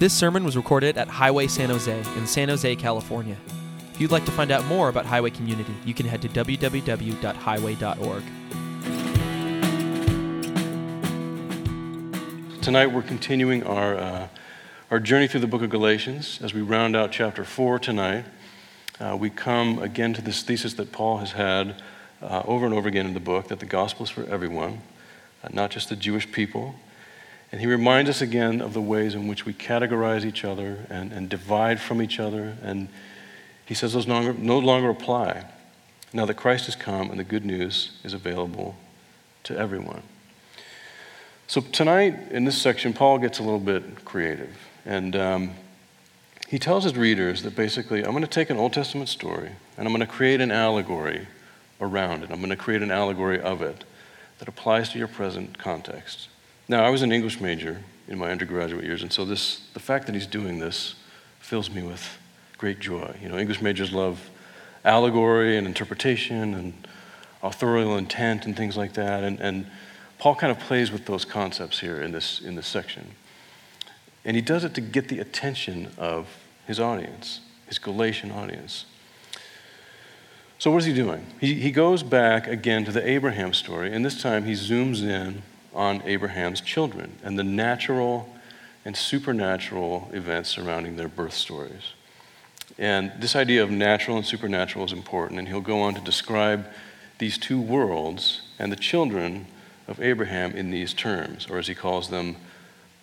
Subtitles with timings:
[0.00, 3.36] This sermon was recorded at Highway San Jose in San Jose, California.
[3.92, 8.22] If you'd like to find out more about Highway Community, you can head to www.highway.org.
[12.62, 14.28] Tonight we're continuing our, uh,
[14.90, 16.40] our journey through the book of Galatians.
[16.42, 18.24] As we round out chapter 4 tonight,
[19.00, 21.82] uh, we come again to this thesis that Paul has had
[22.22, 24.80] uh, over and over again in the book that the gospel is for everyone,
[25.44, 26.74] uh, not just the Jewish people.
[27.52, 31.12] And he reminds us again of the ways in which we categorize each other and,
[31.12, 32.56] and divide from each other.
[32.62, 32.88] And
[33.66, 35.44] he says those no longer, no longer apply
[36.12, 38.76] now that Christ has come and the good news is available
[39.44, 40.02] to everyone.
[41.46, 44.56] So tonight, in this section, Paul gets a little bit creative.
[44.84, 45.50] And um,
[46.48, 49.86] he tells his readers that basically, I'm going to take an Old Testament story and
[49.86, 51.26] I'm going to create an allegory
[51.80, 52.30] around it.
[52.30, 53.84] I'm going to create an allegory of it
[54.38, 56.28] that applies to your present context.
[56.70, 60.06] Now, I was an English major in my undergraduate years, and so this, the fact
[60.06, 60.94] that he's doing this
[61.40, 62.16] fills me with
[62.58, 63.12] great joy.
[63.20, 64.30] You know, English majors love
[64.84, 66.86] allegory and interpretation and
[67.42, 69.24] authorial intent and things like that.
[69.24, 69.66] And, and
[70.20, 73.16] Paul kind of plays with those concepts here in this, in this section.
[74.24, 76.28] And he does it to get the attention of
[76.68, 78.84] his audience, his Galatian audience.
[80.60, 81.26] So, what is he doing?
[81.40, 85.42] He, he goes back again to the Abraham story, and this time he zooms in
[85.74, 88.28] on Abraham's children and the natural
[88.84, 91.94] and supernatural events surrounding their birth stories.
[92.78, 96.66] And this idea of natural and supernatural is important, and he'll go on to describe
[97.18, 99.46] these two worlds and the children
[99.86, 102.36] of Abraham in these terms, or as he calls them,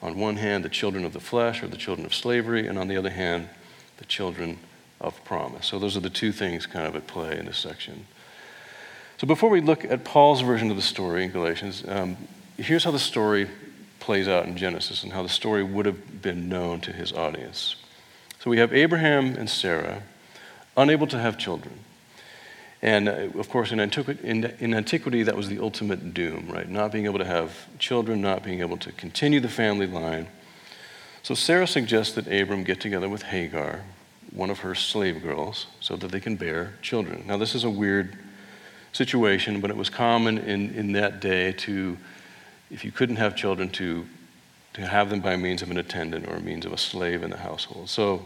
[0.02, 2.88] on one hand, the children of the flesh or the children of slavery, and on
[2.88, 3.50] the other hand,
[3.98, 4.58] the children
[5.02, 5.68] of promise.
[5.68, 8.06] So those are the two things kind of at play in this section.
[9.18, 12.18] So before we look at Paul's version of the story in Galatians, um,
[12.58, 13.48] here's how the story
[14.00, 17.76] plays out in Genesis and how the story would have been known to his audience.
[18.40, 20.04] So we have Abraham and Sarah
[20.76, 21.80] unable to have children.
[22.82, 26.70] And uh, of course, in antiquity, in, in antiquity, that was the ultimate doom, right?
[26.70, 30.28] Not being able to have children, not being able to continue the family line.
[31.24, 33.82] So Sarah suggests that Abram get together with Hagar,
[34.32, 37.24] one of her slave girls, so that they can bear children.
[37.26, 38.16] Now, this is a weird
[38.94, 41.98] situation, but it was common in, in that day to
[42.70, 44.06] if you couldn't have children, to,
[44.74, 47.38] to have them by means of an attendant or means of a slave in the
[47.38, 47.90] household.
[47.90, 48.26] So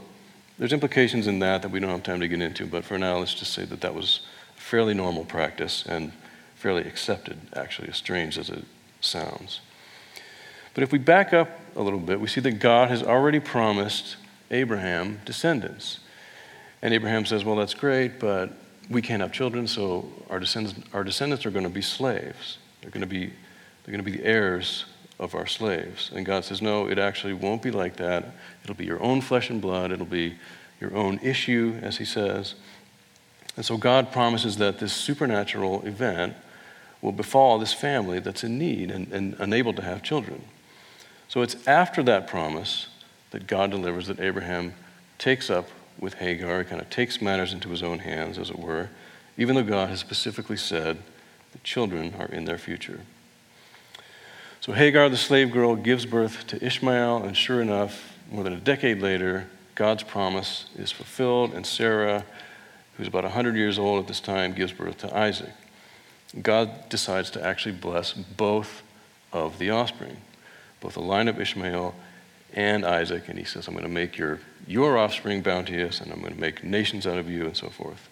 [0.58, 3.18] there's implications in that that we don't have time to get into, but for now,
[3.18, 4.22] let's just say that that was
[4.56, 6.12] fairly normal practice and
[6.56, 8.64] fairly accepted, actually, as strange as it
[9.00, 9.62] sounds.
[10.74, 14.18] But if we back up a little bit, we see that God has already promised
[14.52, 16.00] Abraham descendants.
[16.82, 18.52] And Abraham says, Well, that's great, but
[18.90, 22.58] we can't have children, so our descendants, our descendants are going to be slaves.
[22.82, 23.34] They're going to be
[23.84, 24.86] they're going to be the heirs
[25.20, 26.12] of our slaves.
[26.14, 28.26] And God says, No, it actually won't be like that.
[28.64, 30.36] It'll be your own flesh and blood, it'll be
[30.80, 32.56] your own issue, as he says.
[33.56, 36.36] And so God promises that this supernatural event
[37.02, 40.42] will befall this family that's in need and, and unable to have children.
[41.28, 42.88] So it's after that promise
[43.32, 44.74] that God delivers that Abraham
[45.18, 48.58] takes up with Hagar, he kind of takes matters into his own hands, as it
[48.58, 48.90] were,
[49.38, 50.98] even though God has specifically said
[51.52, 53.02] that children are in their future.
[54.62, 58.60] So Hagar, the slave girl, gives birth to Ishmael, and sure enough, more than a
[58.60, 62.24] decade later, God's promise is fulfilled, and Sarah,
[62.96, 65.50] who's about 100 years old at this time, gives birth to Isaac.
[66.40, 68.84] God decides to actually bless both
[69.34, 70.18] of the offspring,
[70.80, 71.96] both the line of Ishmael
[72.54, 76.22] and Isaac, and he says, I'm going to make your, your offspring bounteous, and I'm
[76.22, 78.10] going to make nations out of you, and so forth.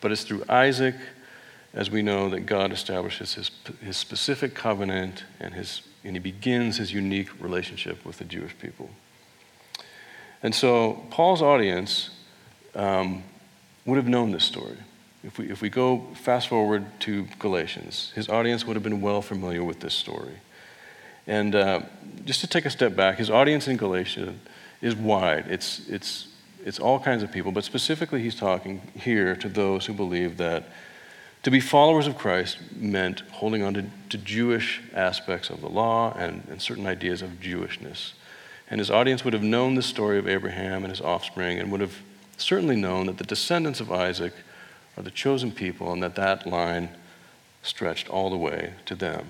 [0.00, 0.94] But it's through Isaac,
[1.72, 3.50] as we know, that God establishes his,
[3.82, 8.88] his specific covenant and his and he begins his unique relationship with the Jewish people.
[10.42, 12.10] And so Paul's audience
[12.74, 13.22] um,
[13.84, 14.78] would have known this story.
[15.22, 19.20] If we, if we go fast forward to Galatians, his audience would have been well
[19.20, 20.38] familiar with this story.
[21.26, 21.82] And uh,
[22.24, 24.34] just to take a step back, his audience in Galatia
[24.80, 25.44] is wide.
[25.48, 26.28] It's, it's,
[26.64, 30.64] it's all kinds of people, but specifically, he's talking here to those who believe that
[31.42, 36.12] to be followers of Christ meant holding on to, to Jewish aspects of the law
[36.16, 38.12] and, and certain ideas of Jewishness.
[38.68, 41.80] And his audience would have known the story of Abraham and his offspring and would
[41.80, 41.96] have
[42.36, 44.32] certainly known that the descendants of Isaac
[44.96, 46.90] are the chosen people and that that line
[47.62, 49.28] stretched all the way to them.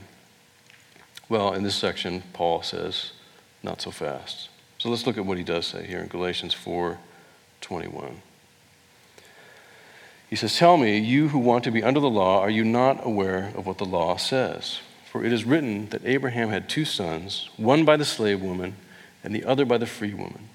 [1.29, 3.12] Well, in this section, Paul says,
[3.62, 4.49] not so fast.
[4.79, 6.99] So let's look at what he does say here in Galatians 4
[7.61, 8.23] 21.
[10.31, 13.05] He says, Tell me, you who want to be under the law, are you not
[13.05, 14.79] aware of what the law says?
[15.11, 18.77] For it is written that Abraham had two sons, one by the slave woman
[19.25, 20.49] and the other by the free woman.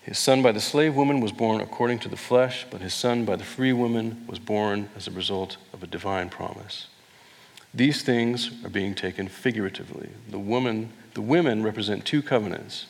[0.00, 3.26] His son by the slave woman was born according to the flesh, but his son
[3.26, 6.86] by the free woman was born as a result of a divine promise.
[7.74, 10.08] These things are being taken figuratively.
[10.30, 12.86] The woman, the women represent two covenants.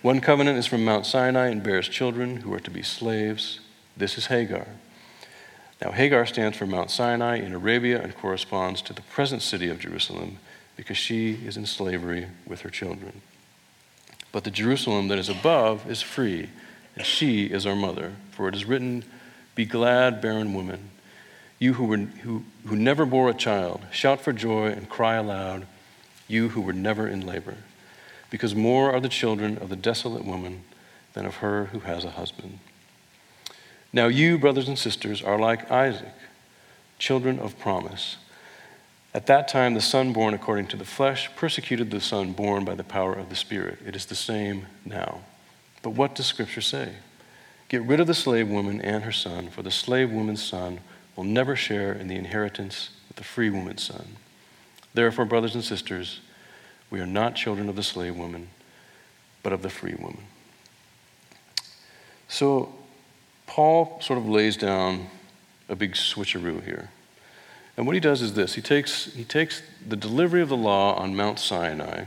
[0.00, 3.60] One covenant is from Mount Sinai and bears children who are to be slaves.
[3.98, 4.66] This is Hagar.
[5.82, 9.78] Now, Hagar stands for Mount Sinai in Arabia and corresponds to the present city of
[9.78, 10.38] Jerusalem
[10.76, 13.20] because she is in slavery with her children.
[14.32, 16.50] But the Jerusalem that is above is free,
[16.94, 18.12] and she is our mother.
[18.30, 19.04] For it is written,
[19.54, 20.90] Be glad, barren woman,
[21.58, 25.66] you who, were, who, who never bore a child, shout for joy and cry aloud,
[26.28, 27.56] you who were never in labor.
[28.28, 30.64] Because more are the children of the desolate woman
[31.14, 32.58] than of her who has a husband.
[33.92, 36.12] Now, you, brothers and sisters, are like Isaac,
[36.98, 38.16] children of promise.
[39.14, 42.74] At that time, the son born according to the flesh persecuted the son born by
[42.74, 43.78] the power of the Spirit.
[43.86, 45.20] It is the same now.
[45.82, 46.92] But what does Scripture say?
[47.68, 50.80] Get rid of the slave woman and her son, for the slave woman's son
[51.16, 54.16] will never share in the inheritance with the free woman's son.
[54.92, 56.20] Therefore, brothers and sisters,
[56.90, 58.48] we are not children of the slave woman,
[59.42, 60.24] but of the free woman.
[62.28, 62.74] So,
[63.46, 65.08] Paul sort of lays down
[65.68, 66.90] a big switcheroo here.
[67.76, 70.94] And what he does is this he takes, he takes the delivery of the law
[70.94, 72.04] on Mount Sinai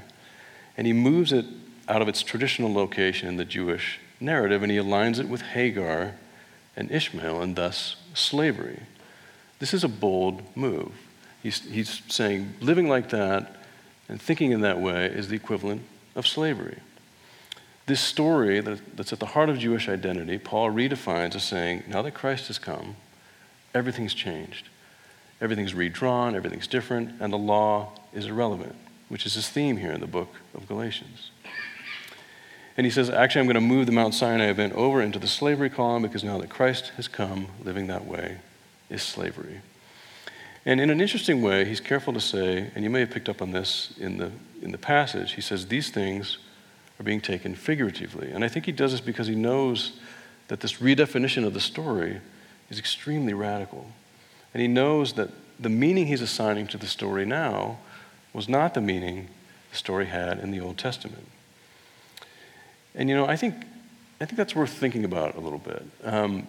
[0.78, 1.46] and he moves it
[1.88, 6.16] out of its traditional location in the Jewish narrative and he aligns it with Hagar
[6.76, 8.82] and Ishmael and thus slavery.
[9.60, 10.92] This is a bold move.
[11.44, 13.56] He's, he's saying living like that
[14.08, 15.84] and thinking in that way is the equivalent
[16.16, 16.80] of slavery.
[17.90, 22.14] This story that's at the heart of Jewish identity, Paul redefines as saying, now that
[22.14, 22.98] Christ has come,
[23.74, 24.70] everything's changed.
[25.42, 28.76] Everything's redrawn, everything's different, and the law is irrelevant,
[29.08, 31.32] which is his theme here in the book of Galatians.
[32.78, 35.26] And he says, actually, I'm going to move the Mount Sinai event over into the
[35.26, 38.38] slavery column because now that Christ has come, living that way
[38.92, 39.62] is slavery.
[40.64, 43.42] And in an interesting way, he's careful to say, and you may have picked up
[43.42, 44.32] on this in the,
[44.62, 46.38] in the passage, he says, these things
[47.00, 48.32] are being taken figuratively.
[48.32, 49.94] And I think he does this because he knows
[50.50, 52.20] that this redefinition of the story
[52.70, 53.90] is extremely radical.
[54.54, 55.30] And he knows that
[55.60, 57.78] the meaning he's assigning to the story now
[58.34, 59.28] was not the meaning
[59.72, 61.28] the story had in the Old Testament.
[62.96, 63.56] And you know, I think,
[64.20, 65.86] I think that's worth thinking about a little bit.
[66.04, 66.48] Um,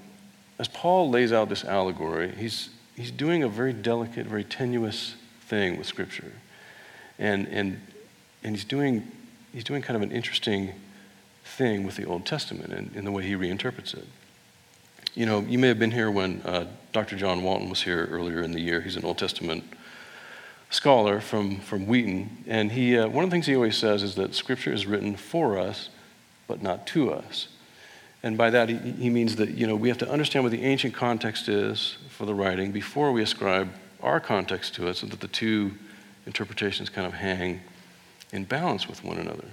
[0.58, 5.78] as Paul lays out this allegory, he's, he's doing a very delicate, very tenuous thing
[5.78, 6.32] with Scripture.
[7.18, 7.80] And, and,
[8.42, 9.10] and he's, doing,
[9.52, 10.72] he's doing kind of an interesting
[11.44, 14.06] thing with the Old Testament in, in the way he reinterprets it.
[15.14, 17.16] You know, you may have been here when uh, Dr.
[17.16, 18.80] John Walton was here earlier in the year.
[18.80, 19.64] He's an Old Testament
[20.70, 22.44] scholar from, from Wheaton.
[22.46, 25.16] And he, uh, one of the things he always says is that Scripture is written
[25.16, 25.88] for us,
[26.46, 27.48] but not to us.
[28.22, 30.62] And by that, he, he means that, you know, we have to understand what the
[30.62, 33.68] ancient context is for the writing before we ascribe
[34.02, 35.72] our context to it so that the two
[36.26, 37.60] interpretations kind of hang
[38.32, 39.48] in balance with one another.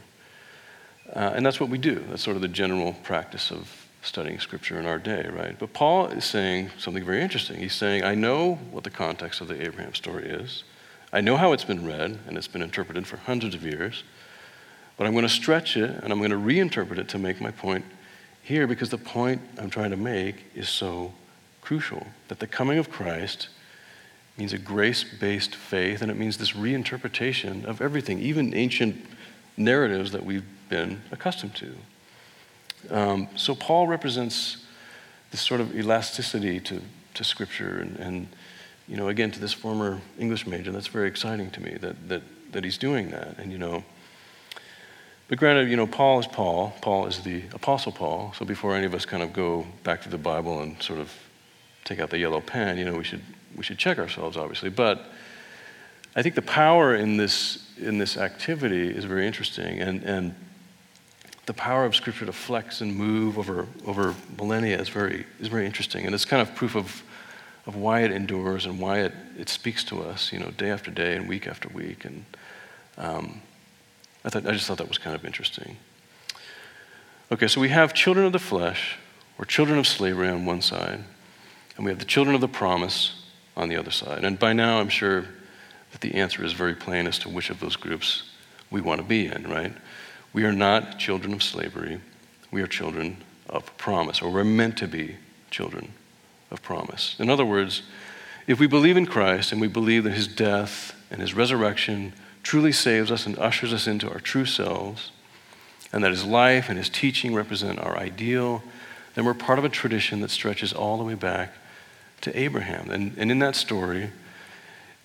[1.13, 2.03] Uh, and that's what we do.
[2.09, 5.57] That's sort of the general practice of studying scripture in our day, right?
[5.57, 7.59] But Paul is saying something very interesting.
[7.59, 10.63] He's saying, I know what the context of the Abraham story is.
[11.11, 14.04] I know how it's been read and it's been interpreted for hundreds of years.
[14.97, 17.51] But I'm going to stretch it and I'm going to reinterpret it to make my
[17.51, 17.85] point
[18.42, 21.13] here because the point I'm trying to make is so
[21.61, 23.49] crucial that the coming of Christ
[24.37, 28.95] means a grace based faith and it means this reinterpretation of everything, even ancient
[29.57, 31.73] narratives that we've been accustomed to.
[32.89, 34.65] Um, so Paul represents
[35.31, 36.81] this sort of elasticity to,
[37.15, 38.27] to Scripture and, and,
[38.87, 42.21] you know, again, to this former English major, that's very exciting to me that, that,
[42.51, 43.37] that he's doing that.
[43.37, 43.83] And, you know,
[45.27, 46.73] but granted, you know, Paul is Paul.
[46.81, 48.33] Paul is the Apostle Paul.
[48.37, 51.11] So before any of us kind of go back to the Bible and sort of
[51.83, 53.21] take out the yellow pen, you know, we should,
[53.56, 54.69] we should check ourselves, obviously.
[54.69, 55.06] But
[56.16, 59.80] I think the power in this, in this activity is very interesting.
[59.80, 60.35] And, and
[61.45, 65.66] the power of Scripture to flex and move over, over millennia is very, is very
[65.66, 66.06] interesting.
[66.06, 67.04] And it's kind of proof of,
[67.66, 70.92] of why it endures and why it, it speaks to us, you know, day after
[70.92, 72.04] day and week after week.
[72.04, 72.25] And
[72.97, 73.42] um,
[74.25, 75.77] I, thought, I just thought that was kind of interesting.
[77.31, 78.97] Okay, so we have children of the flesh,
[79.37, 81.04] or children of slavery on one side,
[81.75, 83.26] and we have the children of the promise
[83.57, 84.23] on the other side.
[84.23, 85.26] And by now, I'm sure
[85.92, 88.23] that the answer is very plain as to which of those groups
[88.69, 89.73] we want to be in, right?
[90.31, 91.99] We are not children of slavery.
[92.52, 93.18] We are children
[93.49, 95.16] of promise, or we're meant to be
[95.49, 95.94] children
[96.52, 97.16] of promise.
[97.18, 97.81] In other words,
[98.45, 102.71] if we believe in Christ and we believe that his death and his resurrection truly
[102.71, 105.11] saves us and ushers us into our true selves,
[105.92, 108.61] and that his life and his teaching represent our ideal,
[109.16, 111.54] then we're part of a tradition that stretches all the way back
[112.21, 112.90] to Abraham.
[112.90, 114.12] And, and in that story,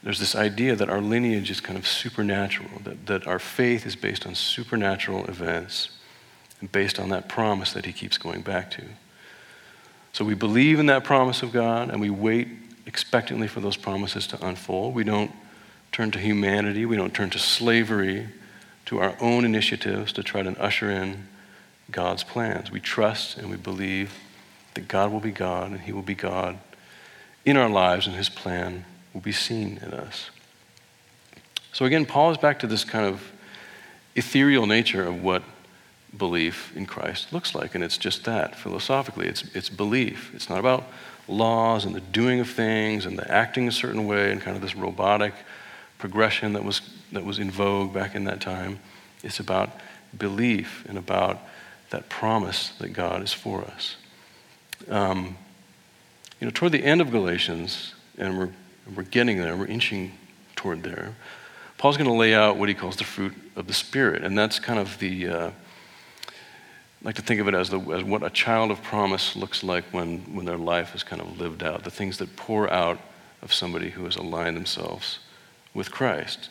[0.02, 3.94] there's this idea that our lineage is kind of supernatural, that, that our faith is
[3.94, 5.90] based on supernatural events
[6.60, 8.82] and based on that promise that he keeps going back to.
[10.12, 12.48] So we believe in that promise of God and we wait
[12.86, 14.94] expectantly for those promises to unfold.
[14.94, 15.30] We don't
[15.92, 18.28] turn to humanity, we don't turn to slavery,
[18.86, 21.28] to our own initiatives to try to usher in
[21.90, 22.70] God's plans.
[22.70, 24.12] We trust and we believe
[24.74, 26.58] that God will be God and He will be God
[27.44, 30.30] in our lives and His plan will be seen in us.
[31.72, 33.32] So again, Paul is back to this kind of
[34.14, 35.42] ethereal nature of what
[36.16, 37.74] belief in Christ looks like.
[37.74, 39.26] And it's just that, philosophically.
[39.26, 40.30] It's, it's belief.
[40.34, 40.84] It's not about
[41.28, 44.62] laws and the doing of things and the acting a certain way and kind of
[44.62, 45.32] this robotic
[45.98, 46.82] progression that was,
[47.12, 48.78] that was in vogue back in that time.
[49.22, 49.70] It's about
[50.18, 51.40] belief and about
[51.90, 53.96] that promise that God is for us.
[54.88, 55.36] Um,
[56.42, 58.50] you know, toward the end of Galatians, and we're,
[58.96, 60.10] we're getting there, we're inching
[60.56, 61.14] toward there,
[61.78, 64.24] Paul's going to lay out what he calls the fruit of the Spirit.
[64.24, 66.32] And that's kind of the, uh, I
[67.04, 69.84] like to think of it as, the, as what a child of promise looks like
[69.92, 72.98] when, when their life is kind of lived out, the things that pour out
[73.40, 75.20] of somebody who has aligned themselves
[75.74, 76.50] with Christ.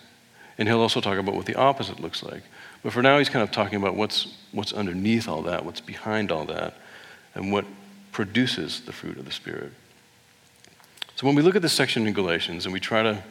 [0.57, 2.43] And he'll also talk about what the opposite looks like.
[2.81, 6.31] But for now, he's kind of talking about what's, what's underneath all that, what's behind
[6.31, 6.75] all that,
[7.35, 7.65] and what
[8.13, 9.73] produces the fruit of the Spirit.
[11.21, 13.21] So when we look at this section in Galatians and we try to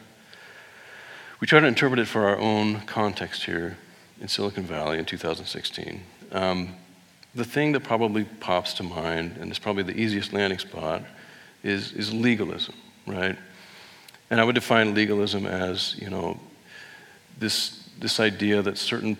[1.41, 3.77] we try to interpret it for our own context here
[4.21, 6.01] in Silicon Valley in 2016.
[6.31, 6.75] Um,
[7.35, 11.03] the thing that probably pops to mind, and is probably the easiest landing spot,
[11.63, 13.37] is, is legalism, right?
[14.29, 16.39] And I would define legalism as, you know,
[17.39, 19.17] this, this idea that certain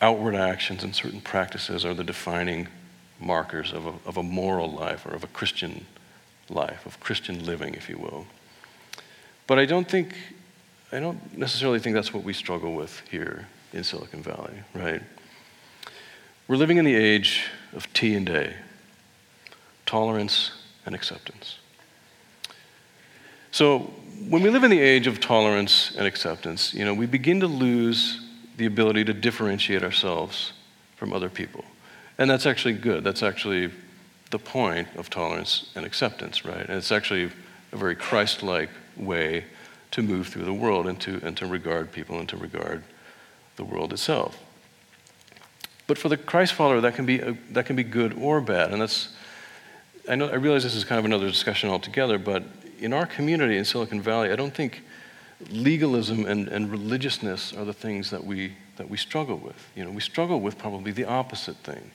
[0.00, 2.68] outward actions and certain practices are the defining
[3.20, 5.84] markers of a, of a moral life or of a Christian
[6.48, 8.26] life, of Christian living, if you will.
[9.46, 10.14] But I don't think,
[10.92, 15.02] I don't necessarily think that's what we struggle with here in Silicon Valley, right?
[16.48, 18.54] We're living in the age of T and A,
[19.84, 20.52] tolerance
[20.84, 21.58] and acceptance.
[23.50, 23.90] So,
[24.28, 27.46] when we live in the age of tolerance and acceptance, you know, we begin to
[27.46, 28.20] lose
[28.56, 30.52] the ability to differentiate ourselves
[30.96, 31.64] from other people.
[32.18, 33.04] And that's actually good.
[33.04, 33.70] That's actually
[34.30, 36.60] the point of tolerance and acceptance, right?
[36.60, 37.30] And it's actually
[37.72, 39.44] a very Christ like way
[39.92, 42.82] to move through the world and to, and to regard people and to regard
[43.56, 44.38] the world itself.
[45.86, 48.72] But for the Christ follower, that can be, a, that can be good or bad.
[48.72, 49.14] And that's,
[50.08, 52.42] I, know, I realize this is kind of another discussion altogether, but
[52.78, 54.82] in our community in Silicon Valley, I don't think
[55.50, 59.68] legalism and, and religiousness are the things that we, that we struggle with.
[59.76, 61.90] You know, we struggle with probably the opposite thing,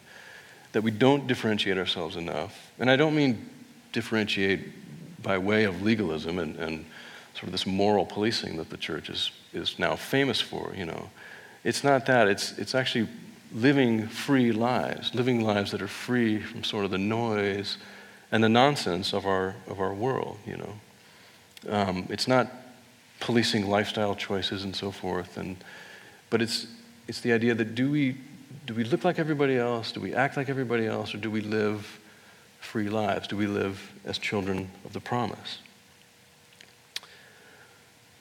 [0.71, 2.71] that we don't differentiate ourselves enough.
[2.79, 3.49] And I don't mean
[3.91, 6.85] differentiate by way of legalism and, and
[7.33, 11.09] sort of this moral policing that the church is, is now famous for, you know.
[11.63, 12.27] It's not that.
[12.27, 13.07] It's, it's actually
[13.53, 17.77] living free lives, living lives that are free from sort of the noise
[18.31, 20.73] and the nonsense of our, of our world, you know.
[21.69, 22.49] Um, it's not
[23.19, 25.57] policing lifestyle choices and so forth, and,
[26.29, 26.67] but it's,
[27.07, 28.17] it's the idea that do we,
[28.65, 29.91] do we look like everybody else?
[29.91, 31.13] Do we act like everybody else?
[31.13, 31.99] Or do we live
[32.59, 33.27] free lives?
[33.27, 35.59] Do we live as children of the promise?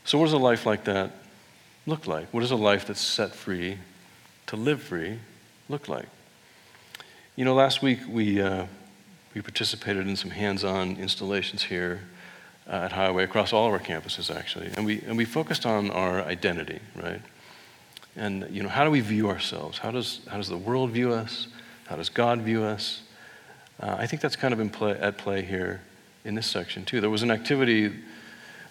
[0.04, 1.12] So, what does a life like that
[1.86, 2.32] look like?
[2.32, 3.78] What does a life that's set free
[4.46, 5.18] to live free
[5.68, 6.06] look like?
[7.36, 8.66] You know, last week we, uh,
[9.34, 12.00] we participated in some hands on installations here
[12.66, 14.70] uh, at Highway across all of our campuses, actually.
[14.76, 17.20] And we, and we focused on our identity, right?
[18.16, 19.78] And, you know, how do we view ourselves?
[19.78, 21.46] How does, how does the world view us?
[21.86, 23.02] How does God view us?
[23.80, 25.80] Uh, I think that's kind of play, at play here
[26.24, 27.00] in this section, too.
[27.00, 27.92] There was an activity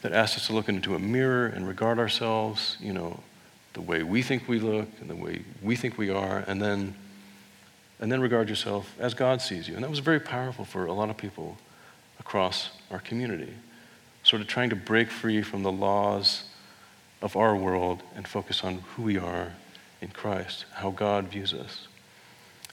[0.01, 3.19] that asked us to look into a mirror and regard ourselves, you know,
[3.73, 6.95] the way we think we look and the way we think we are, and then,
[7.99, 9.75] and then regard yourself as God sees you.
[9.75, 11.57] And that was very powerful for a lot of people
[12.19, 13.53] across our community.
[14.23, 16.43] Sort of trying to break free from the laws
[17.21, 19.53] of our world and focus on who we are
[20.01, 21.87] in Christ, how God views us.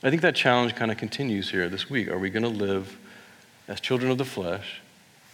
[0.03, 2.09] I think that challenge kind of continues here this week.
[2.09, 2.97] Are we going to live
[3.67, 4.81] as children of the flesh,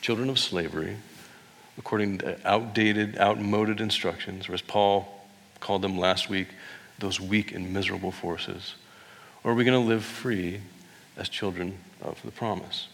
[0.00, 0.96] children of slavery,
[1.76, 5.26] according to outdated, outmoded instructions, or as Paul
[5.60, 6.48] called them last week,
[6.98, 8.74] those weak and miserable forces?
[9.44, 10.60] Or are we going to live free
[11.16, 12.88] as children of the promise?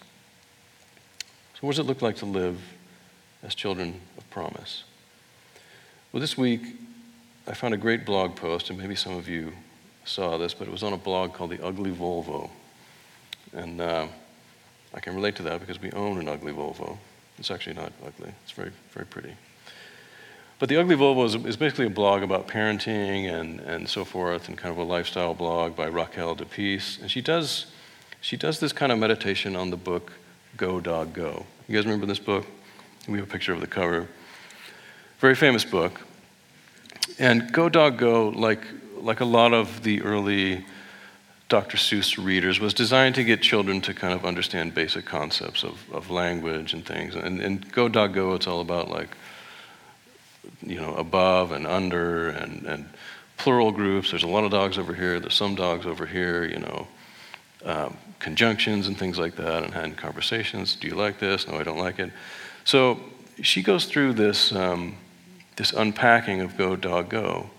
[1.54, 2.60] So, what does it look like to live
[3.42, 4.84] as children of promise?
[6.10, 6.62] Well, this week,
[7.46, 9.52] I found a great blog post, and maybe some of you
[10.06, 12.48] saw this, but it was on a blog called The Ugly Volvo.
[13.52, 14.06] And uh,
[14.94, 16.96] I can relate to that because we own an ugly Volvo.
[17.38, 19.34] It's actually not ugly, it's very, very pretty.
[20.58, 24.48] But The Ugly Volvo is, is basically a blog about parenting and, and so forth,
[24.48, 27.00] and kind of a lifestyle blog by Raquel D'Apice.
[27.02, 27.66] And she does,
[28.22, 30.14] she does this kind of meditation on the book
[30.56, 31.44] Go Dog Go.
[31.68, 32.46] You guys remember this book?
[33.06, 34.08] We have a picture of the cover.
[35.18, 36.00] Very famous book.
[37.18, 38.64] And Go Dog Go, like,
[39.00, 40.64] like a lot of the early
[41.48, 41.76] Dr.
[41.76, 46.08] Seuss readers, was designed to get children to kind of understand basic concepts of, of
[46.08, 47.16] language and things.
[47.16, 49.16] And, and Go Dog Go, it's all about like,
[50.62, 52.88] you know, above and under and, and
[53.38, 54.10] plural groups.
[54.10, 56.86] There's a lot of dogs over here, there's some dogs over here, you know,
[57.64, 60.76] um, conjunctions and things like that, and having conversations.
[60.76, 61.48] Do you like this?
[61.48, 62.12] No, I don't like it.
[62.62, 63.00] So
[63.42, 64.52] she goes through this.
[64.52, 64.94] Um,
[65.58, 67.50] this unpacking of Go Dog Go.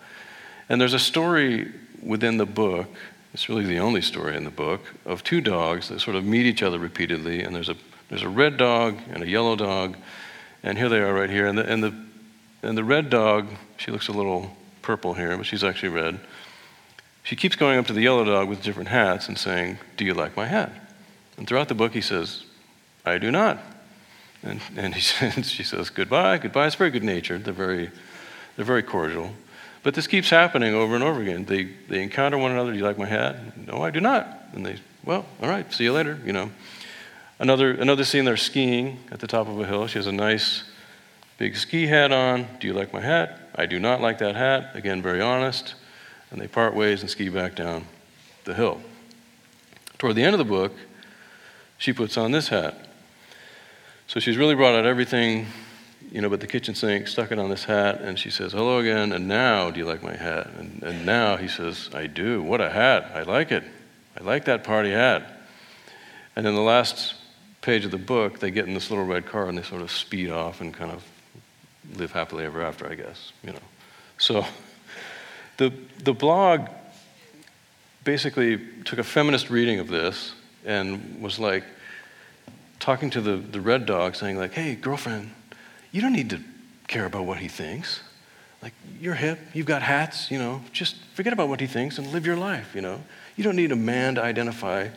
[0.70, 2.88] And there's a story within the book,
[3.34, 6.46] it's really the only story in the book, of two dogs that sort of meet
[6.46, 7.44] each other repeatedly.
[7.44, 7.76] And there's a,
[8.10, 9.98] there's a red dog and a yellow dog.
[10.64, 11.46] And here they are right here.
[11.46, 11.94] And the, and, the,
[12.64, 16.20] and the red dog, she looks a little purple here, but she's actually red.
[17.24, 20.14] She keeps going up to the yellow dog with different hats and saying, Do you
[20.14, 20.72] like my hat?
[21.38, 22.44] And throughout the book, he says,
[23.06, 23.60] I do not.
[24.44, 26.68] And, and he says, she says, goodbye, goodbye.
[26.68, 27.46] It's very good natured.
[27.46, 27.92] They're very,
[28.56, 29.32] they're very cordial.
[29.82, 31.46] But this keeps happening over and over again.
[31.46, 32.72] They, they encounter one another.
[32.72, 33.58] Do you like my hat?
[33.68, 34.28] No, I do not.
[34.54, 36.52] And they, well, all right, see you later, you know.
[37.40, 39.88] Another, another scene, they're skiing at the top of a hill.
[39.88, 40.64] She has a nice
[41.38, 42.46] big ski hat on.
[42.60, 43.40] Do you like my hat?
[43.56, 44.72] I do not like that hat.
[44.76, 45.76] Again, very honest.
[46.32, 47.86] And they part ways and ski back down
[48.44, 48.82] the hill.
[49.98, 50.74] Toward the end of the book,
[51.78, 52.89] she puts on this hat.
[54.10, 55.46] So she's really brought out everything,
[56.12, 58.80] you know, but the kitchen sink, stuck it on this hat, and she says, Hello
[58.80, 60.48] again, and now do you like my hat?
[60.58, 62.42] And, and now he says, I do.
[62.42, 63.12] What a hat.
[63.14, 63.64] I like it.
[64.20, 65.44] I like that party hat.
[66.36, 67.14] And in the last
[67.62, 69.92] page of the book, they get in this little red car and they sort of
[69.92, 71.06] speed off and kind of
[71.96, 73.60] live happily ever after, I guess, you know.
[74.18, 74.44] So
[75.58, 75.72] the,
[76.04, 76.68] the blog
[78.06, 80.34] basically took a feminist reading of this
[80.66, 81.64] and was like,
[82.80, 85.32] talking to the, the red dog, saying, like, hey, girlfriend,
[85.92, 86.40] you don't need to
[86.88, 88.02] care about what he thinks.
[88.62, 92.08] Like, you're hip, you've got hats, you know, just forget about what he thinks and
[92.08, 93.02] live your life, you know.
[93.36, 94.90] You don't need a man to identify,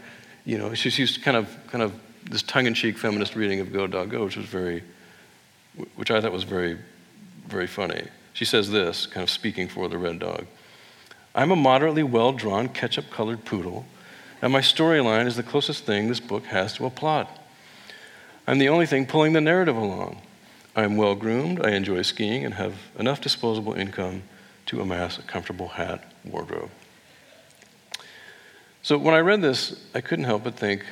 [0.45, 0.75] you know.
[0.75, 1.93] She's used kind of, kind of
[2.29, 4.83] this tongue-in-cheek feminist reading of Go Dog Go, which was very,
[5.97, 6.79] which I thought was very,
[7.47, 8.05] very funny.
[8.33, 10.47] She says this, kind of speaking for the red dog.
[11.35, 13.87] I'm a moderately well-drawn, ketchup-colored poodle,
[14.41, 17.39] and my storyline is the closest thing this book has to a plot.
[18.47, 20.21] I'm the only thing pulling the narrative along.
[20.75, 24.23] I'm well groomed, I enjoy skiing, and have enough disposable income
[24.67, 26.71] to amass a comfortable hat wardrobe.
[28.83, 30.85] So when I read this, I couldn't help but think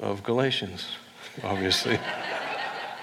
[0.00, 0.88] of Galatians,
[1.44, 1.98] obviously.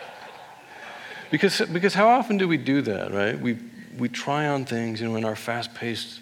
[1.31, 3.39] because, because how often do we do that, right?
[3.39, 3.59] We,
[3.97, 6.19] we try on things, you know, in our fast paced,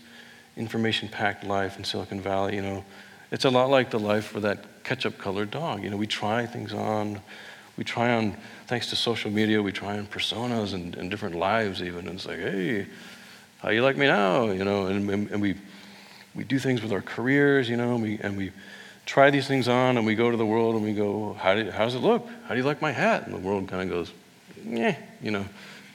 [0.57, 2.83] information packed life in Silicon Valley, you know.
[3.31, 5.83] It's a lot like the life for that ketchup colored dog.
[5.83, 7.19] You know, we try things on,
[7.75, 8.37] we try on,
[8.67, 12.07] thanks to social media, we try on personas and, and different lives even.
[12.07, 12.87] And it's like, hey,
[13.59, 14.45] how you like me now?
[14.51, 15.55] You know, and, and we,
[16.35, 18.51] we do things with our careers, you know, and we, and we
[19.05, 21.69] try these things on and we go to the world and we go, how, do,
[21.71, 22.27] how does it look?
[22.45, 23.25] How do you like my hat?
[23.25, 24.11] And the world kind of goes,
[24.65, 25.45] yeah, you know.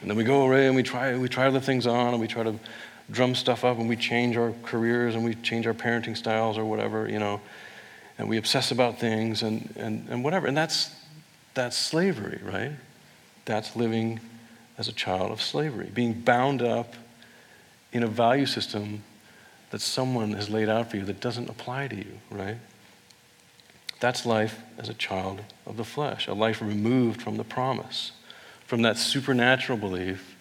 [0.03, 2.27] And then we go away and we try, we try other things on and we
[2.27, 2.59] try to
[3.11, 6.65] drum stuff up and we change our careers and we change our parenting styles or
[6.65, 7.41] whatever, you know.
[8.19, 10.47] And we obsess about things and, and, and whatever.
[10.47, 10.95] And that's,
[11.55, 12.73] that's slavery, right?
[13.45, 14.21] That's living
[14.79, 16.95] as a child of slavery, being bound up
[17.93, 19.03] in a value system
[19.71, 22.59] that someone has laid out for you that doesn't apply to you, right?
[24.01, 28.13] That's life as a child of the flesh, a life removed from the promise,
[28.67, 30.37] from that supernatural belief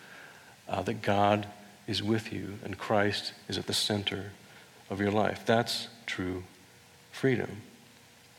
[0.67, 1.47] uh, that God
[1.91, 4.32] is with you and Christ is at the center
[4.89, 5.43] of your life.
[5.45, 6.43] That's true
[7.12, 7.62] freedom.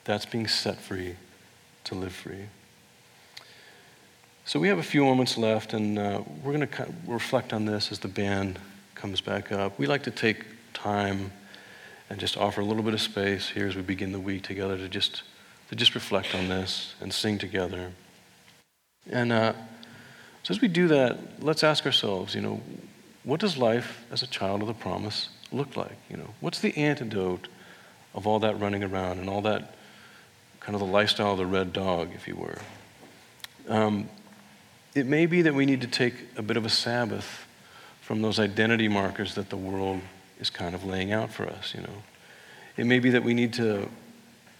[0.04, 1.14] That's being set free
[1.84, 2.46] to live free.
[4.44, 7.92] So we have a few moments left, and uh, we're going to reflect on this
[7.92, 8.58] as the band
[8.96, 9.78] comes back up.
[9.78, 11.30] We like to take time
[12.10, 14.76] and just offer a little bit of space here as we begin the week together
[14.76, 15.22] to just
[15.68, 17.92] to just reflect on this and sing together.
[19.10, 19.52] And uh,
[20.42, 22.60] so as we do that, let's ask ourselves, you know,
[23.24, 25.96] what does life as a child of the promise look like?
[26.10, 27.48] You know, what's the antidote
[28.14, 29.74] of all that running around and all that
[30.60, 32.58] kind of the lifestyle of the red dog, if you were?
[33.68, 34.08] Um,
[34.94, 37.46] it may be that we need to take a bit of a Sabbath
[38.00, 40.00] from those identity markers that the world
[40.40, 42.02] is kind of laying out for us, you know.
[42.76, 43.88] It may be that we need to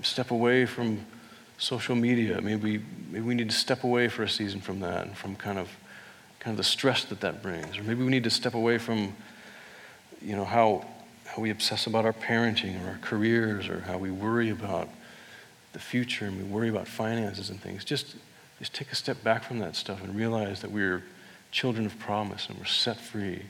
[0.03, 1.05] step away from
[1.59, 2.40] social media.
[2.40, 5.59] Maybe, maybe we need to step away for a season from that and from kind
[5.59, 5.68] of,
[6.42, 7.78] kind of the stress that that brings.
[7.78, 9.14] Or maybe we need to step away from,
[10.20, 10.85] you know, how,
[11.24, 14.88] how we obsess about our parenting or our careers or how we worry about
[15.72, 17.85] the future and we worry about finances and things.
[17.85, 18.16] Just,
[18.59, 21.05] just take a step back from that stuff and realize that we're
[21.52, 23.42] children of promise and we're set free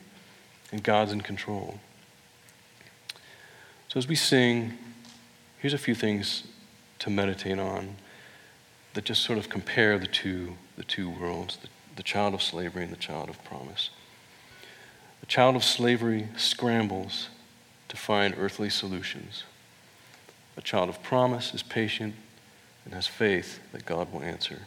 [0.71, 1.81] and God's in control.
[3.89, 4.77] So as we sing,
[5.61, 6.43] here's a few things
[6.99, 7.97] to meditate on
[8.93, 12.85] that just sort of compare the two, the two worlds the, the child of slavery
[12.85, 13.91] and the child of promise.
[15.21, 17.29] The child of slavery scrambles
[17.89, 19.45] to find earthly solutions.
[20.57, 22.15] A child of promise is patient
[22.85, 24.63] and has faith that God will answer.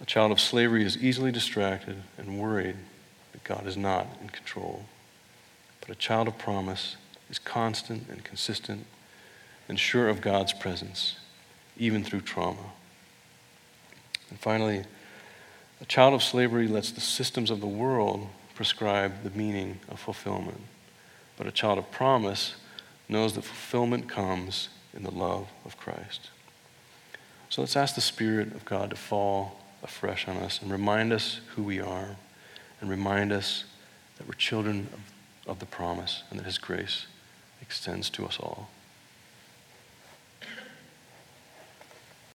[0.00, 2.76] A child of slavery is easily distracted and worried
[3.32, 4.84] that God is not in control.
[5.80, 6.96] But a child of promise
[7.30, 8.86] is constant and consistent
[9.68, 11.16] and sure of God's presence,
[11.76, 12.72] even through trauma.
[14.30, 14.84] And finally,
[15.82, 20.60] a child of slavery lets the systems of the world prescribe the meaning of fulfillment.
[21.36, 22.54] But a child of promise
[23.08, 26.30] knows that fulfillment comes in the love of Christ.
[27.50, 31.40] So let's ask the Spirit of God to fall afresh on us and remind us
[31.56, 32.16] who we are
[32.80, 33.64] and remind us
[34.18, 37.06] that we're children of, of the promise and that His grace
[37.60, 38.70] extends to us all.